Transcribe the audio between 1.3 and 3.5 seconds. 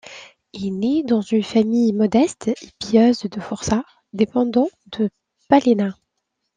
famille modeste et pieuse de